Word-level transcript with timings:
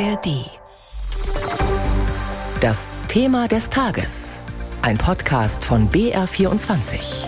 ARD. 0.00 0.50
Das 2.60 2.98
Thema 3.06 3.46
des 3.46 3.70
Tages. 3.70 4.40
Ein 4.82 4.98
Podcast 4.98 5.64
von 5.64 5.88
BR24. 5.88 7.26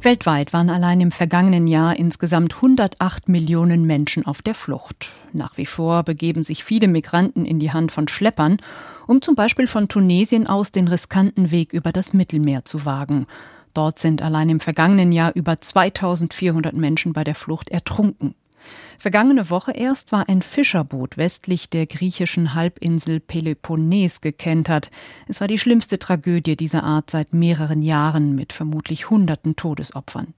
Weltweit 0.00 0.52
waren 0.52 0.70
allein 0.70 1.00
im 1.00 1.12
vergangenen 1.12 1.68
Jahr 1.68 1.96
insgesamt 1.96 2.56
108 2.56 3.28
Millionen 3.28 3.86
Menschen 3.86 4.26
auf 4.26 4.42
der 4.42 4.56
Flucht. 4.56 5.10
Nach 5.32 5.56
wie 5.56 5.66
vor 5.66 6.02
begeben 6.02 6.42
sich 6.42 6.64
viele 6.64 6.88
Migranten 6.88 7.44
in 7.44 7.60
die 7.60 7.70
Hand 7.70 7.92
von 7.92 8.08
Schleppern, 8.08 8.56
um 9.06 9.22
zum 9.22 9.36
Beispiel 9.36 9.68
von 9.68 9.86
Tunesien 9.86 10.48
aus 10.48 10.72
den 10.72 10.88
riskanten 10.88 11.52
Weg 11.52 11.72
über 11.72 11.92
das 11.92 12.12
Mittelmeer 12.12 12.64
zu 12.64 12.84
wagen. 12.84 13.26
Dort 13.72 14.00
sind 14.00 14.20
allein 14.20 14.48
im 14.48 14.58
vergangenen 14.58 15.12
Jahr 15.12 15.30
über 15.36 15.60
2400 15.60 16.74
Menschen 16.74 17.12
bei 17.12 17.22
der 17.22 17.36
Flucht 17.36 17.70
ertrunken. 17.70 18.34
Vergangene 18.98 19.50
Woche 19.50 19.72
erst 19.72 20.12
war 20.12 20.28
ein 20.28 20.42
Fischerboot 20.42 21.16
westlich 21.16 21.70
der 21.70 21.86
griechischen 21.86 22.54
Halbinsel 22.54 23.20
Peloponnes 23.20 24.20
gekentert. 24.20 24.90
Es 25.28 25.40
war 25.40 25.48
die 25.48 25.58
schlimmste 25.58 25.98
Tragödie 25.98 26.56
dieser 26.56 26.84
Art 26.84 27.10
seit 27.10 27.32
mehreren 27.32 27.82
Jahren 27.82 28.34
mit 28.34 28.52
vermutlich 28.52 29.10
hunderten 29.10 29.56
Todesopfern. 29.56 30.34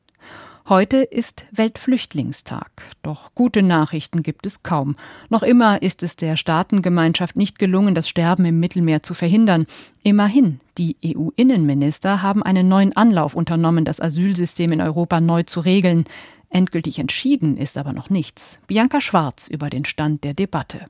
Heute 0.66 1.02
ist 1.02 1.46
Weltflüchtlingstag. 1.52 2.70
Doch 3.02 3.34
gute 3.34 3.60
Nachrichten 3.60 4.22
gibt 4.22 4.46
es 4.46 4.62
kaum. 4.62 4.96
Noch 5.28 5.42
immer 5.42 5.82
ist 5.82 6.02
es 6.02 6.16
der 6.16 6.38
Staatengemeinschaft 6.38 7.36
nicht 7.36 7.58
gelungen, 7.58 7.94
das 7.94 8.08
Sterben 8.08 8.46
im 8.46 8.60
Mittelmeer 8.60 9.02
zu 9.02 9.12
verhindern. 9.12 9.66
Immerhin, 10.02 10.60
die 10.78 10.96
EU-Innenminister 11.04 12.22
haben 12.22 12.42
einen 12.42 12.66
neuen 12.66 12.96
Anlauf 12.96 13.34
unternommen, 13.34 13.84
das 13.84 14.00
Asylsystem 14.00 14.72
in 14.72 14.80
Europa 14.80 15.20
neu 15.20 15.42
zu 15.42 15.60
regeln. 15.60 16.04
Endgültig 16.54 17.00
entschieden 17.00 17.56
ist 17.56 17.76
aber 17.76 17.92
noch 17.92 18.10
nichts. 18.10 18.60
Bianca 18.68 19.00
Schwarz 19.00 19.48
über 19.48 19.70
den 19.70 19.84
Stand 19.84 20.22
der 20.22 20.34
Debatte. 20.34 20.86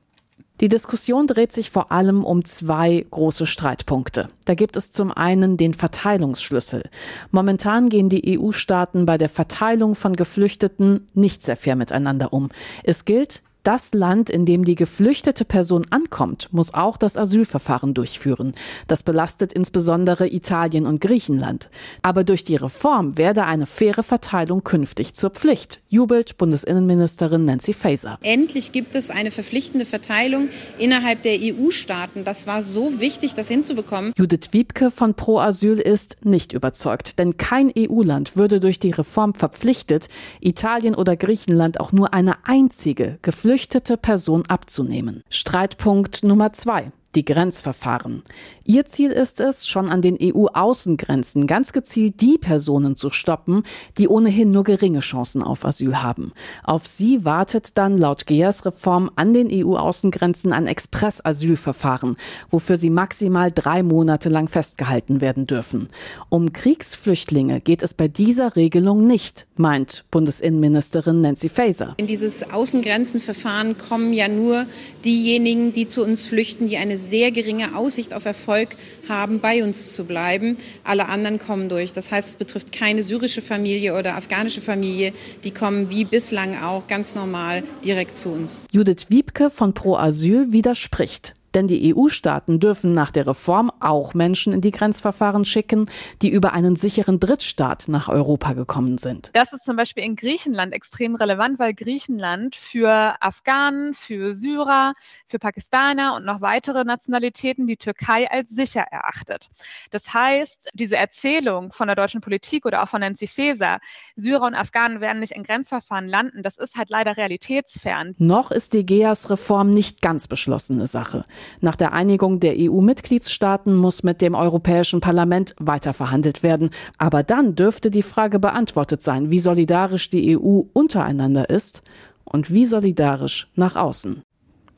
Die 0.61 0.69
Diskussion 0.69 1.25
dreht 1.25 1.51
sich 1.51 1.71
vor 1.71 1.91
allem 1.91 2.23
um 2.23 2.45
zwei 2.45 3.03
große 3.09 3.47
Streitpunkte. 3.47 4.29
Da 4.45 4.53
gibt 4.53 4.77
es 4.77 4.91
zum 4.91 5.11
einen 5.11 5.57
den 5.57 5.73
Verteilungsschlüssel. 5.73 6.83
Momentan 7.31 7.89
gehen 7.89 8.09
die 8.09 8.39
EU-Staaten 8.39 9.07
bei 9.07 9.17
der 9.17 9.27
Verteilung 9.27 9.95
von 9.95 10.15
Geflüchteten 10.15 11.07
nicht 11.15 11.41
sehr 11.41 11.57
fair 11.57 11.75
miteinander 11.75 12.31
um. 12.31 12.49
Es 12.83 13.03
gilt, 13.03 13.41
das 13.65 13.95
Land, 13.95 14.29
in 14.29 14.45
dem 14.45 14.63
die 14.63 14.75
geflüchtete 14.75 15.43
Person 15.43 15.87
ankommt, 15.89 16.49
muss 16.51 16.73
auch 16.73 16.97
das 16.97 17.17
Asylverfahren 17.17 17.95
durchführen. 17.95 18.53
Das 18.87 19.01
belastet 19.01 19.53
insbesondere 19.53 20.31
Italien 20.31 20.85
und 20.85 21.01
Griechenland. 21.01 21.71
Aber 22.03 22.23
durch 22.23 22.43
die 22.43 22.57
Reform 22.57 23.17
werde 23.17 23.45
eine 23.45 23.65
faire 23.65 24.03
Verteilung 24.03 24.63
künftig 24.63 25.15
zur 25.15 25.31
Pflicht, 25.31 25.81
jubelt 25.89 26.37
Bundesinnenministerin 26.37 27.45
Nancy 27.45 27.73
Faeser. 27.73 28.19
Endlich 28.21 28.71
gibt 28.71 28.93
es 28.93 29.09
eine 29.09 29.31
verpflichtende 29.31 29.85
Verteilung 29.85 30.49
innerhalb 30.77 31.23
der 31.23 31.39
EU-Staaten. 31.41 32.23
Das 32.23 32.45
war 32.45 32.61
so 32.61 32.99
wichtig, 32.99 33.33
das 33.33 33.47
hinzubekommen. 33.47 34.13
Judith 34.15 34.49
Wiebke 34.51 34.91
von 34.91 35.15
Pro 35.15 35.39
Asyl 35.39 35.79
ist 35.79 36.23
nicht 36.23 36.53
überzeugt, 36.53 37.17
denn 37.17 37.37
kein 37.37 37.71
EU-Land 37.75 38.35
würde 38.37 38.59
durch 38.59 38.77
die 38.77 38.91
Reform 38.91 39.33
verpflichtet, 39.33 40.07
Italien 40.39 40.93
oder 40.93 41.17
Griechenland 41.17 41.79
auch 41.79 41.91
nur 41.91 42.13
eine 42.13 42.45
einzige 42.45 43.17
geflüchtete 43.23 43.54
geflüchtete 43.55 43.95
Person 43.95 44.43
abzunehmen. 44.47 45.23
Streitpunkt 45.29 46.23
Nummer 46.23 46.51
zwei 46.51 46.91
die 47.15 47.25
Grenzverfahren. 47.25 48.23
Ihr 48.63 48.85
Ziel 48.85 49.11
ist 49.11 49.39
es, 49.39 49.67
schon 49.67 49.89
an 49.89 50.01
den 50.01 50.17
EU-Außengrenzen 50.21 51.47
ganz 51.47 51.71
gezielt 51.71 52.21
die 52.21 52.37
Personen 52.37 52.95
zu 52.95 53.09
stoppen, 53.09 53.63
die 53.97 54.07
ohnehin 54.07 54.51
nur 54.51 54.63
geringe 54.63 54.99
Chancen 54.99 55.43
auf 55.43 55.65
Asyl 55.65 56.01
haben. 56.01 56.33
Auf 56.63 56.85
sie 56.87 57.25
wartet 57.25 57.77
dann 57.77 57.97
laut 57.97 58.25
GEAS 58.25 58.65
Reform 58.65 59.11
an 59.15 59.33
den 59.33 59.49
EU-Außengrenzen 59.51 60.51
ein 60.51 60.67
Express-Asylverfahren, 60.67 62.15
wofür 62.49 62.77
sie 62.77 62.89
maximal 62.89 63.51
drei 63.51 63.83
Monate 63.83 64.29
lang 64.29 64.47
festgehalten 64.47 65.21
werden 65.21 65.47
dürfen. 65.47 65.87
Um 66.29 66.53
Kriegsflüchtlinge 66.53 67.61
geht 67.61 67.83
es 67.83 67.93
bei 67.93 68.07
dieser 68.07 68.55
Regelung 68.55 69.05
nicht, 69.07 69.45
meint 69.55 70.05
Bundesinnenministerin 70.11 71.21
Nancy 71.21 71.49
Faeser. 71.49 71.93
In 71.97 72.07
dieses 72.07 72.51
Außengrenzenverfahren 72.51 73.77
kommen 73.77 74.11
ja 74.11 74.27
nur 74.27 74.65
diejenigen, 75.03 75.71
die 75.71 75.87
zu 75.87 76.03
uns 76.03 76.25
flüchten, 76.25 76.67
die 76.67 76.77
eine 76.77 76.97
sehr 77.09 77.31
geringe 77.31 77.75
Aussicht 77.75 78.13
auf 78.13 78.25
Erfolg 78.25 78.69
haben, 79.07 79.39
bei 79.39 79.63
uns 79.63 79.93
zu 79.93 80.05
bleiben. 80.05 80.57
Alle 80.83 81.07
anderen 81.07 81.39
kommen 81.39 81.69
durch. 81.69 81.93
Das 81.93 82.11
heißt, 82.11 82.29
es 82.29 82.35
betrifft 82.35 82.71
keine 82.71 83.03
syrische 83.03 83.41
Familie 83.41 83.97
oder 83.97 84.15
afghanische 84.15 84.61
Familie. 84.61 85.13
Die 85.43 85.51
kommen 85.51 85.89
wie 85.89 86.05
bislang 86.05 86.61
auch 86.61 86.87
ganz 86.87 87.15
normal 87.15 87.63
direkt 87.83 88.17
zu 88.17 88.29
uns. 88.29 88.61
Judith 88.71 89.05
Wiebke 89.09 89.49
von 89.49 89.73
Pro 89.73 89.95
Asyl 89.95 90.51
widerspricht. 90.51 91.33
Denn 91.55 91.67
die 91.67 91.95
EU-Staaten 91.95 92.59
dürfen 92.59 92.91
nach 92.91 93.11
der 93.11 93.27
Reform 93.27 93.71
auch 93.79 94.13
Menschen 94.13 94.51
in 94.51 94.59
die 94.59 94.71
Grenzverfahren 94.71 95.45
schicken, 95.45 95.89
die 96.21 96.29
über 96.29 96.51
einen 96.51 96.75
sicheren 96.75 97.21
Drittstaat 97.21 97.87
nach 97.87 98.09
Europa 98.09 98.51
gekommen 98.51 98.97
sind. 98.97 99.31
Das 99.33 99.53
ist 99.53 99.63
zum 99.63 99.77
Beispiel 99.77 100.03
in 100.03 100.17
Griechenland 100.17 100.73
extrem 100.73 101.15
relevant, 101.15 101.57
weil 101.57 101.73
Griechenland 101.73 102.57
für 102.57 103.15
Afghanen, 103.21 103.93
für 103.93 104.33
Syrer, 104.33 104.93
für 105.27 105.39
Pakistaner 105.39 106.15
und 106.15 106.25
noch 106.25 106.41
weitere 106.41 106.83
Nationalitäten 106.83 107.67
die 107.67 107.77
Türkei 107.77 108.29
als 108.29 108.49
sicher 108.49 108.81
erachtet. 108.91 109.47
Das 109.91 110.13
heißt, 110.13 110.71
diese 110.73 110.97
Erzählung 110.97 111.71
von 111.71 111.87
der 111.87 111.95
deutschen 111.95 112.19
Politik 112.19 112.65
oder 112.65 112.83
auch 112.83 112.89
von 112.89 112.99
Nancy 112.99 113.27
Faeser, 113.27 113.79
Syrer 114.17 114.47
und 114.47 114.55
Afghanen 114.55 114.99
werden 114.99 115.19
nicht 115.19 115.31
in 115.31 115.43
Grenzverfahren 115.43 116.09
landen, 116.09 116.43
das 116.43 116.57
ist 116.57 116.75
halt 116.75 116.89
leider 116.89 117.15
realitätsfern. 117.15 118.13
Noch 118.17 118.51
ist 118.51 118.73
die 118.73 118.85
GEAS-Reform 118.85 119.71
nicht 119.71 120.01
ganz 120.01 120.27
beschlossene 120.27 120.87
Sache. 120.87 121.23
Nach 121.61 121.75
der 121.75 121.93
Einigung 121.93 122.39
der 122.39 122.55
EU-Mitgliedstaaten 122.57 123.75
muss 123.75 124.03
mit 124.03 124.21
dem 124.21 124.35
Europäischen 124.35 125.01
Parlament 125.01 125.55
weiter 125.59 125.93
verhandelt 125.93 126.43
werden. 126.43 126.69
Aber 126.97 127.23
dann 127.23 127.55
dürfte 127.55 127.89
die 127.89 128.03
Frage 128.03 128.39
beantwortet 128.39 129.01
sein, 129.01 129.29
wie 129.29 129.39
solidarisch 129.39 130.09
die 130.09 130.37
EU 130.37 130.61
untereinander 130.73 131.49
ist 131.49 131.83
und 132.23 132.51
wie 132.51 132.65
solidarisch 132.65 133.47
nach 133.55 133.75
außen. 133.75 134.23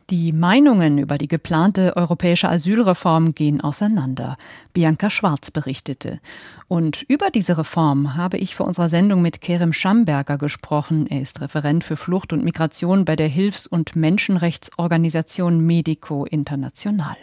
Die 0.10 0.32
Meinungen 0.32 1.00
über 1.00 1.18
die 1.18 1.28
geplante 1.28 1.98
europäische 1.98 2.48
Asylreform 2.48 3.36
gehen 3.36 3.60
auseinander. 3.60 4.38
Bianca 4.72 5.10
Schwarz 5.10 5.52
berichtete. 5.52 6.22
Und 6.70 7.04
über 7.10 7.30
diese 7.30 7.58
Reform 7.58 8.16
habe 8.16 8.38
ich 8.38 8.56
vor 8.56 8.68
unserer 8.68 8.88
Sendung 8.88 9.22
mit 9.22 9.42
Kerem 9.42 9.74
Schamberger 9.74 10.38
gesprochen. 10.38 11.08
Er 11.08 11.20
ist 11.20 11.42
Referent 11.42 11.84
für 11.84 11.98
Flucht 11.98 12.32
und 12.32 12.46
Migration 12.46 13.04
bei 13.04 13.18
der 13.18 13.28
Hilfs- 13.28 13.68
und 13.68 13.98
Menschenrechtsorganisation 13.98 15.60
Medico 15.60 16.24
International. 16.24 17.18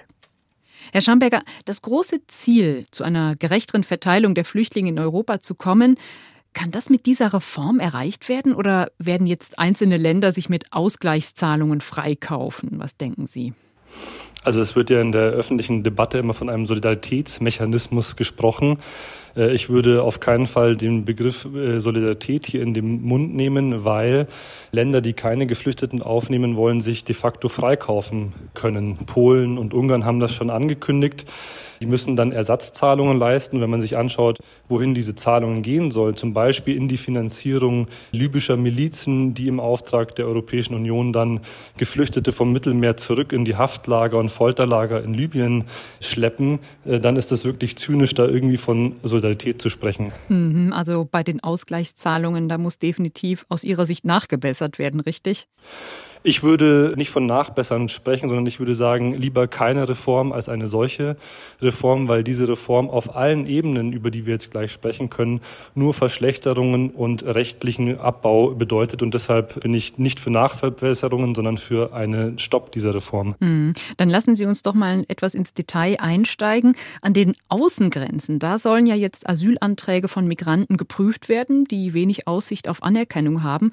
Herr 0.92 1.00
Schamberger, 1.00 1.42
das 1.64 1.80
große 1.80 2.26
Ziel, 2.26 2.84
zu 2.90 3.02
einer 3.02 3.34
gerechteren 3.34 3.84
Verteilung 3.84 4.34
der 4.34 4.44
Flüchtlinge 4.44 4.90
in 4.90 4.98
Europa 4.98 5.40
zu 5.40 5.54
kommen, 5.54 5.96
kann 6.54 6.70
das 6.70 6.88
mit 6.88 7.06
dieser 7.06 7.32
Reform 7.34 7.80
erreicht 7.80 8.28
werden 8.28 8.54
oder 8.54 8.90
werden 8.98 9.26
jetzt 9.26 9.58
einzelne 9.58 9.96
Länder 9.96 10.32
sich 10.32 10.48
mit 10.48 10.72
Ausgleichszahlungen 10.72 11.80
freikaufen? 11.80 12.78
Was 12.78 12.96
denken 12.96 13.26
Sie? 13.26 13.52
Also 14.44 14.60
es 14.60 14.76
wird 14.76 14.90
ja 14.90 15.00
in 15.00 15.10
der 15.10 15.30
öffentlichen 15.30 15.82
Debatte 15.82 16.18
immer 16.18 16.34
von 16.34 16.50
einem 16.50 16.66
Solidaritätsmechanismus 16.66 18.14
gesprochen. 18.14 18.78
Äh, 19.36 19.54
ich 19.54 19.68
würde 19.68 20.02
auf 20.02 20.20
keinen 20.20 20.46
Fall 20.46 20.76
den 20.76 21.04
Begriff 21.04 21.46
äh, 21.46 21.80
Solidarität 21.80 22.46
hier 22.46 22.62
in 22.62 22.74
den 22.74 23.02
Mund 23.02 23.34
nehmen, 23.34 23.84
weil 23.84 24.26
Länder, 24.70 25.00
die 25.00 25.14
keine 25.14 25.46
Geflüchteten 25.46 26.02
aufnehmen 26.02 26.56
wollen, 26.56 26.80
sich 26.80 27.04
de 27.04 27.14
facto 27.14 27.48
freikaufen 27.48 28.34
können. 28.54 28.98
Polen 29.06 29.58
und 29.58 29.74
Ungarn 29.74 30.04
haben 30.04 30.20
das 30.20 30.32
schon 30.32 30.50
angekündigt. 30.50 31.24
Die 31.80 31.86
müssen 31.86 32.16
dann 32.16 32.32
Ersatzzahlungen 32.32 33.18
leisten. 33.18 33.60
Wenn 33.60 33.70
man 33.70 33.80
sich 33.80 33.96
anschaut, 33.96 34.38
wohin 34.68 34.94
diese 34.94 35.14
Zahlungen 35.14 35.62
gehen 35.62 35.90
sollen, 35.90 36.16
zum 36.16 36.32
Beispiel 36.32 36.76
in 36.76 36.88
die 36.88 36.96
Finanzierung 36.96 37.88
libyscher 38.12 38.56
Milizen, 38.56 39.34
die 39.34 39.48
im 39.48 39.60
Auftrag 39.60 40.14
der 40.14 40.26
Europäischen 40.26 40.74
Union 40.74 41.12
dann 41.12 41.40
Geflüchtete 41.76 42.32
vom 42.32 42.52
Mittelmeer 42.52 42.96
zurück 42.96 43.32
in 43.32 43.44
die 43.44 43.56
Haftlager 43.56 44.18
und 44.18 44.30
Folterlager 44.34 45.02
in 45.02 45.14
Libyen 45.14 45.64
schleppen, 46.00 46.58
äh, 46.84 47.00
dann 47.00 47.16
ist 47.16 47.32
das 47.32 47.44
wirklich 47.44 47.76
zynisch, 47.76 48.14
da 48.14 48.26
irgendwie 48.26 48.56
von 48.56 48.96
Solidarität 49.02 49.62
zu 49.62 49.70
sprechen. 49.70 50.12
Mhm, 50.28 50.72
also 50.72 51.08
bei 51.10 51.22
den 51.22 51.42
Ausgleichszahlungen, 51.42 52.48
da 52.48 52.58
muss 52.58 52.78
definitiv 52.78 53.46
aus 53.48 53.64
Ihrer 53.64 53.86
Sicht 53.86 54.04
nachgebessert 54.04 54.78
werden, 54.78 55.00
richtig? 55.00 55.48
Ich 56.26 56.42
würde 56.42 56.94
nicht 56.96 57.10
von 57.10 57.26
Nachbessern 57.26 57.90
sprechen, 57.90 58.30
sondern 58.30 58.46
ich 58.46 58.58
würde 58.58 58.74
sagen, 58.74 59.12
lieber 59.12 59.46
keine 59.46 59.90
Reform 59.90 60.32
als 60.32 60.48
eine 60.48 60.66
solche 60.66 61.18
Reform, 61.60 62.08
weil 62.08 62.24
diese 62.24 62.48
Reform 62.48 62.88
auf 62.88 63.14
allen 63.14 63.46
Ebenen, 63.46 63.92
über 63.92 64.10
die 64.10 64.24
wir 64.24 64.32
jetzt 64.32 64.50
gleich 64.50 64.72
sprechen 64.72 65.10
können, 65.10 65.42
nur 65.74 65.92
Verschlechterungen 65.92 66.88
und 66.88 67.26
rechtlichen 67.26 68.00
Abbau 68.00 68.54
bedeutet. 68.54 69.02
Und 69.02 69.12
deshalb 69.12 69.60
bin 69.60 69.74
ich 69.74 69.98
nicht 69.98 70.18
für 70.18 70.30
Nachverbesserungen, 70.30 71.34
sondern 71.34 71.58
für 71.58 71.92
einen 71.92 72.38
Stopp 72.38 72.72
dieser 72.72 72.94
Reform. 72.94 73.34
Mhm. 73.40 73.74
Dann 73.98 74.08
lassen 74.08 74.34
Sie 74.34 74.46
uns 74.46 74.62
doch 74.62 74.74
mal 74.74 75.04
etwas 75.08 75.34
ins 75.34 75.52
Detail 75.52 76.00
einsteigen. 76.00 76.74
An 77.02 77.12
den 77.12 77.36
Außengrenzen, 77.50 78.38
da 78.38 78.58
sollen 78.58 78.86
ja 78.86 78.94
jetzt 78.94 79.28
Asylanträge 79.28 80.08
von 80.08 80.26
Migranten 80.26 80.78
geprüft 80.78 81.28
werden, 81.28 81.66
die 81.66 81.92
wenig 81.92 82.26
Aussicht 82.26 82.66
auf 82.66 82.82
Anerkennung 82.82 83.42
haben. 83.42 83.72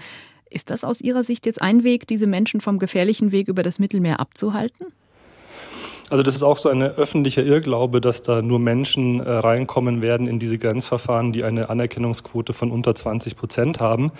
Ist 0.51 0.69
das 0.69 0.83
aus 0.83 0.99
Ihrer 0.99 1.23
Sicht 1.23 1.45
jetzt 1.45 1.61
ein 1.61 1.83
Weg, 1.83 2.07
diese 2.07 2.27
Menschen 2.27 2.59
vom 2.59 2.77
gefährlichen 2.77 3.31
Weg 3.31 3.47
über 3.47 3.63
das 3.63 3.79
Mittelmeer 3.79 4.19
abzuhalten? 4.19 4.87
Also 6.11 6.23
das 6.23 6.35
ist 6.35 6.43
auch 6.43 6.57
so 6.57 6.67
ein 6.67 6.83
öffentlicher 6.83 7.41
Irrglaube, 7.41 8.01
dass 8.01 8.21
da 8.21 8.41
nur 8.41 8.59
Menschen 8.59 9.21
äh, 9.21 9.31
reinkommen 9.31 10.01
werden 10.01 10.27
in 10.27 10.39
diese 10.39 10.57
Grenzverfahren, 10.57 11.31
die 11.31 11.45
eine 11.45 11.69
Anerkennungsquote 11.69 12.51
von 12.51 12.69
unter 12.69 12.93
20 12.93 13.37
Prozent 13.37 13.79
haben. 13.79 14.11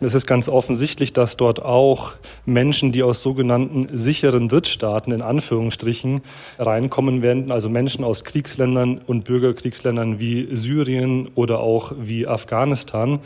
Es 0.00 0.14
ist 0.14 0.26
ganz 0.26 0.48
offensichtlich, 0.48 1.12
dass 1.12 1.36
dort 1.36 1.62
auch 1.62 2.14
Menschen, 2.46 2.90
die 2.90 3.04
aus 3.04 3.22
sogenannten 3.22 3.86
sicheren 3.96 4.48
Drittstaaten 4.48 5.12
in 5.12 5.22
Anführungsstrichen 5.22 6.22
reinkommen 6.58 7.22
werden, 7.22 7.52
also 7.52 7.68
Menschen 7.68 8.02
aus 8.02 8.24
Kriegsländern 8.24 8.98
und 9.06 9.24
Bürgerkriegsländern 9.24 10.18
wie 10.18 10.48
Syrien 10.56 11.28
oder 11.36 11.60
auch 11.60 11.92
wie 12.00 12.26
Afghanistan. 12.26 13.20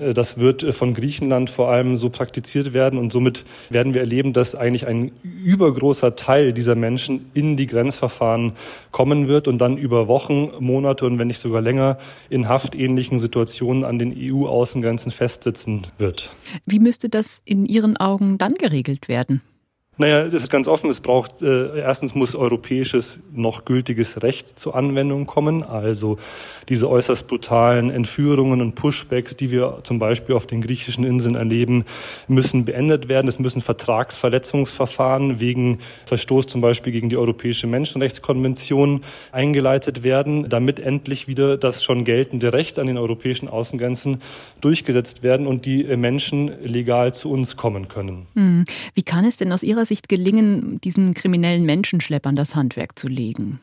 Äh, 0.00 0.14
das 0.14 0.38
wird 0.38 0.62
äh, 0.62 0.72
von 0.72 0.94
Griechenland 0.94 1.50
vor 1.50 1.70
allem 1.70 1.96
so 1.96 2.10
praktiziert 2.10 2.72
werden 2.72 2.98
und 2.98 3.12
somit 3.12 3.44
werden 3.68 3.94
wir 3.94 4.00
erleben, 4.00 4.32
dass 4.32 4.54
eigentlich 4.54 4.86
ein 4.86 5.12
übergroßer 5.22 6.16
Teil 6.16 6.52
dieser 6.52 6.74
Menschen 6.74 7.30
in 7.40 7.56
die 7.56 7.66
Grenzverfahren 7.66 8.52
kommen 8.92 9.26
wird 9.26 9.48
und 9.48 9.58
dann 9.58 9.78
über 9.78 10.08
Wochen, 10.08 10.50
Monate 10.60 11.06
und 11.06 11.18
wenn 11.18 11.28
nicht 11.28 11.40
sogar 11.40 11.62
länger 11.62 11.98
in 12.28 12.48
haftähnlichen 12.48 13.18
Situationen 13.18 13.84
an 13.84 13.98
den 13.98 14.14
EU-Außengrenzen 14.14 15.10
festsitzen 15.10 15.86
wird. 15.98 16.30
Wie 16.66 16.78
müsste 16.78 17.08
das 17.08 17.40
in 17.44 17.64
Ihren 17.64 17.96
Augen 17.96 18.36
dann 18.36 18.54
geregelt 18.54 19.08
werden? 19.08 19.40
Naja, 20.00 20.28
das 20.28 20.44
ist 20.44 20.48
ganz 20.48 20.66
offen. 20.66 20.88
Es 20.88 21.00
braucht, 21.00 21.42
äh, 21.42 21.78
erstens 21.78 22.14
muss 22.14 22.34
europäisches 22.34 23.20
noch 23.34 23.66
gültiges 23.66 24.22
Recht 24.22 24.58
zur 24.58 24.74
Anwendung 24.74 25.26
kommen. 25.26 25.62
Also 25.62 26.16
diese 26.70 26.88
äußerst 26.88 27.28
brutalen 27.28 27.90
Entführungen 27.90 28.62
und 28.62 28.76
Pushbacks, 28.76 29.36
die 29.36 29.50
wir 29.50 29.80
zum 29.82 29.98
Beispiel 29.98 30.34
auf 30.36 30.46
den 30.46 30.62
griechischen 30.62 31.04
Inseln 31.04 31.34
erleben, 31.34 31.84
müssen 32.28 32.64
beendet 32.64 33.08
werden. 33.10 33.28
Es 33.28 33.38
müssen 33.38 33.60
Vertragsverletzungsverfahren 33.60 35.38
wegen 35.38 35.80
Verstoß 36.06 36.46
zum 36.46 36.62
Beispiel 36.62 36.94
gegen 36.94 37.10
die 37.10 37.18
Europäische 37.18 37.66
Menschenrechtskonvention 37.66 39.02
eingeleitet 39.32 40.02
werden, 40.02 40.48
damit 40.48 40.80
endlich 40.80 41.28
wieder 41.28 41.58
das 41.58 41.84
schon 41.84 42.04
geltende 42.04 42.54
Recht 42.54 42.78
an 42.78 42.86
den 42.86 42.96
europäischen 42.96 43.48
Außengrenzen 43.48 44.22
durchgesetzt 44.62 45.22
werden 45.22 45.46
und 45.46 45.66
die 45.66 45.84
Menschen 45.94 46.50
legal 46.64 47.12
zu 47.12 47.30
uns 47.30 47.58
kommen 47.58 47.88
können. 47.88 48.28
Hm. 48.34 48.64
Wie 48.94 49.02
kann 49.02 49.26
es 49.26 49.36
denn 49.36 49.52
aus 49.52 49.62
Ihrer 49.62 49.89
Sicht 49.90 50.08
gelingen, 50.08 50.80
diesen 50.82 51.14
kriminellen 51.14 51.64
Menschenschleppern 51.64 52.36
das 52.36 52.54
Handwerk 52.54 52.96
zu 52.96 53.08
legen? 53.08 53.58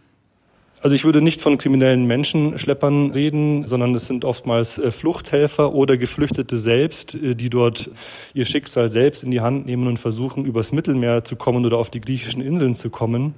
Also 0.81 0.93
ich 0.93 1.05
würde 1.05 1.21
nicht 1.21 1.41
von 1.41 1.57
kriminellen 1.57 2.05
Menschenschleppern 2.05 3.11
reden, 3.11 3.65
sondern 3.65 3.95
es 3.95 4.07
sind 4.07 4.25
oftmals 4.25 4.77
äh, 4.77 4.91
Fluchthelfer 4.91 5.73
oder 5.73 5.95
Geflüchtete 5.95 6.57
selbst, 6.57 7.15
äh, 7.15 7.33
die 7.33 7.49
dort 7.49 7.89
ihr 8.33 8.43
Schicksal 8.43 8.89
selbst 8.89 9.23
in 9.23 9.31
die 9.31 9.39
Hand 9.39 9.65
nehmen 9.65 9.87
und 9.87 9.99
versuchen, 9.99 10.43
übers 10.43 10.73
Mittelmeer 10.73 11.23
zu 11.23 11.37
kommen 11.37 11.65
oder 11.65 11.77
auf 11.77 11.91
die 11.91 12.01
griechischen 12.01 12.41
Inseln 12.41 12.75
zu 12.75 12.89
kommen. 12.89 13.33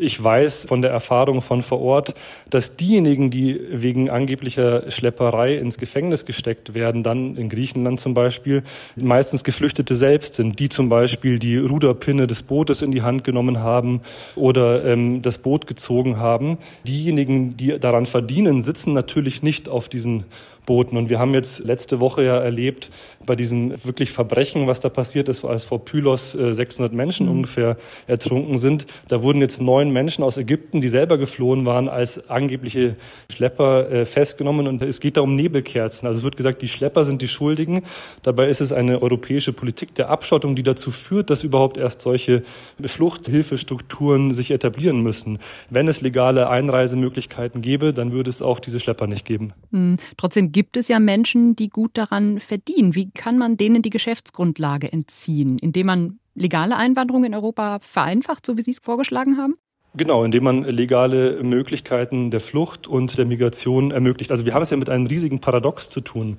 Ich 0.00 0.22
weiß 0.22 0.64
von 0.64 0.80
der 0.80 0.90
Erfahrung 0.90 1.42
von 1.42 1.62
vor 1.62 1.82
Ort, 1.82 2.14
dass 2.48 2.76
diejenigen, 2.76 3.30
die 3.30 3.60
wegen 3.70 4.08
angeblicher 4.08 4.90
Schlepperei 4.90 5.56
ins 5.56 5.76
Gefängnis 5.76 6.24
gesteckt 6.24 6.72
werden, 6.72 7.02
dann 7.02 7.36
in 7.36 7.50
Griechenland 7.50 8.00
zum 8.00 8.14
Beispiel, 8.14 8.62
meistens 8.96 9.44
Geflüchtete 9.44 9.94
selbst 9.94 10.34
sind, 10.34 10.58
die 10.58 10.70
zum 10.70 10.88
Beispiel 10.88 11.38
die 11.38 11.58
Ruderpinne 11.58 12.26
des 12.26 12.42
Bootes 12.42 12.80
in 12.80 12.92
die 12.92 13.02
Hand 13.02 13.24
genommen 13.24 13.60
haben 13.60 14.00
oder 14.36 14.86
ähm, 14.86 15.20
das 15.20 15.36
Boot 15.36 15.66
gezogen 15.66 16.16
haben. 16.16 16.56
Diejenigen, 16.86 17.58
die 17.58 17.78
daran 17.78 18.06
verdienen, 18.06 18.62
sitzen 18.62 18.94
natürlich 18.94 19.42
nicht 19.42 19.68
auf 19.68 19.90
diesen 19.90 20.24
Booten. 20.66 20.96
Und 20.96 21.10
wir 21.10 21.18
haben 21.18 21.34
jetzt 21.34 21.64
letzte 21.64 22.00
Woche 22.00 22.24
ja 22.24 22.38
erlebt, 22.38 22.90
bei 23.26 23.36
diesem 23.36 23.72
wirklich 23.84 24.10
Verbrechen, 24.10 24.66
was 24.66 24.80
da 24.80 24.88
passiert 24.88 25.28
ist, 25.28 25.44
als 25.44 25.64
vor 25.64 25.84
Pylos 25.84 26.32
600 26.32 26.92
äh, 26.92 26.96
Menschen 26.96 27.26
mhm. 27.26 27.32
ungefähr 27.32 27.76
ertrunken 28.06 28.58
sind. 28.58 28.86
Da 29.08 29.22
wurden 29.22 29.40
jetzt 29.40 29.60
neun 29.60 29.90
Menschen 29.90 30.24
aus 30.24 30.38
Ägypten, 30.38 30.80
die 30.80 30.88
selber 30.88 31.18
geflohen 31.18 31.66
waren, 31.66 31.88
als 31.88 32.28
angebliche 32.30 32.96
Schlepper 33.30 33.90
äh, 33.90 34.06
festgenommen. 34.06 34.66
Und 34.66 34.82
es 34.82 35.00
geht 35.00 35.16
da 35.16 35.20
um 35.20 35.36
Nebelkerzen. 35.36 36.06
Also 36.06 36.18
es 36.18 36.24
wird 36.24 36.36
gesagt, 36.36 36.62
die 36.62 36.68
Schlepper 36.68 37.04
sind 37.04 37.20
die 37.20 37.28
Schuldigen. 37.28 37.82
Dabei 38.22 38.48
ist 38.48 38.60
es 38.60 38.72
eine 38.72 39.02
europäische 39.02 39.52
Politik 39.52 39.94
der 39.94 40.08
Abschottung, 40.08 40.56
die 40.56 40.62
dazu 40.62 40.90
führt, 40.90 41.30
dass 41.30 41.44
überhaupt 41.44 41.76
erst 41.76 42.00
solche 42.00 42.42
Fluchthilfestrukturen 42.82 44.32
sich 44.32 44.50
etablieren 44.50 45.02
müssen. 45.02 45.38
Wenn 45.68 45.88
es 45.88 46.00
legale 46.00 46.48
Einreisemöglichkeiten 46.48 47.60
gäbe, 47.60 47.92
dann 47.92 48.12
würde 48.12 48.30
es 48.30 48.40
auch 48.40 48.60
diese 48.60 48.80
Schlepper 48.80 49.06
nicht 49.06 49.24
geben. 49.24 49.52
Mhm. 49.70 49.98
Trotzdem 50.16 50.49
gibt 50.52 50.76
es 50.76 50.88
ja 50.88 50.98
Menschen, 50.98 51.56
die 51.56 51.68
gut 51.68 51.92
daran 51.94 52.40
verdienen. 52.40 52.94
Wie 52.94 53.10
kann 53.10 53.38
man 53.38 53.56
denen 53.56 53.82
die 53.82 53.90
Geschäftsgrundlage 53.90 54.92
entziehen, 54.92 55.58
indem 55.58 55.86
man 55.86 56.18
legale 56.34 56.76
Einwanderung 56.76 57.24
in 57.24 57.34
Europa 57.34 57.78
vereinfacht, 57.80 58.46
so 58.46 58.56
wie 58.56 58.62
Sie 58.62 58.70
es 58.70 58.78
vorgeschlagen 58.78 59.36
haben? 59.36 59.56
Genau, 59.94 60.22
indem 60.22 60.44
man 60.44 60.62
legale 60.62 61.42
Möglichkeiten 61.42 62.30
der 62.30 62.38
Flucht 62.38 62.86
und 62.86 63.18
der 63.18 63.26
Migration 63.26 63.90
ermöglicht. 63.90 64.30
Also 64.30 64.46
wir 64.46 64.54
haben 64.54 64.62
es 64.62 64.70
ja 64.70 64.76
mit 64.76 64.88
einem 64.88 65.06
riesigen 65.06 65.40
Paradox 65.40 65.90
zu 65.90 66.00
tun 66.00 66.38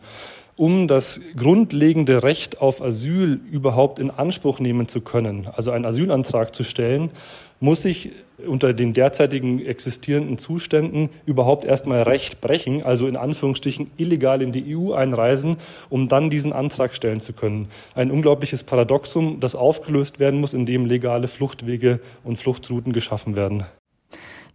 um 0.55 0.87
das 0.87 1.21
grundlegende 1.35 2.23
Recht 2.23 2.61
auf 2.61 2.81
Asyl 2.81 3.39
überhaupt 3.51 3.99
in 3.99 4.11
Anspruch 4.11 4.59
nehmen 4.59 4.87
zu 4.87 5.01
können, 5.01 5.47
also 5.53 5.71
einen 5.71 5.85
Asylantrag 5.85 6.53
zu 6.53 6.63
stellen, 6.63 7.11
muss 7.59 7.85
ich 7.85 8.11
unter 8.45 8.73
den 8.73 8.93
derzeitigen 8.93 9.63
existierenden 9.63 10.37
Zuständen 10.37 11.09
überhaupt 11.25 11.63
erstmal 11.63 12.01
Recht 12.03 12.41
brechen, 12.41 12.83
also 12.83 13.07
in 13.07 13.15
Anführungsstrichen 13.15 13.91
illegal 13.97 14.41
in 14.41 14.51
die 14.51 14.75
EU 14.75 14.93
einreisen, 14.93 15.57
um 15.89 16.07
dann 16.07 16.29
diesen 16.29 16.53
Antrag 16.53 16.93
stellen 16.93 17.19
zu 17.19 17.33
können. 17.33 17.67
Ein 17.93 18.11
unglaubliches 18.11 18.63
Paradoxum, 18.63 19.39
das 19.39 19.55
aufgelöst 19.55 20.19
werden 20.19 20.39
muss, 20.41 20.53
indem 20.53 20.85
legale 20.85 21.27
Fluchtwege 21.27 21.99
und 22.23 22.37
Fluchtrouten 22.37 22.93
geschaffen 22.93 23.35
werden. 23.35 23.63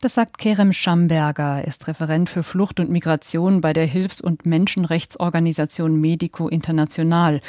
Das 0.01 0.13
sagt 0.13 0.37
Kerem 0.37 0.75
Schamberger, 0.75 1.61
er 1.61 1.67
ist 1.67 1.89
Referent 1.89 2.29
für 2.29 2.43
Flucht 2.43 2.81
und 2.81 2.91
Migration 2.91 3.63
bei 3.63 3.73
der 3.73 3.87
Hilfs- 3.87 4.21
und 4.21 4.45
Menschenrechtsorganisation 4.45 5.99
Medico 5.99 6.49
International. 6.49 7.41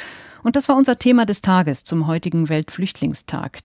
Und 0.42 0.56
das 0.56 0.66
war 0.68 0.76
unser 0.76 0.98
Thema 0.98 1.26
des 1.26 1.42
Tages 1.42 1.84
zum 1.84 2.06
heutigen 2.06 2.48
Weltflüchtlingstag. 2.48 3.56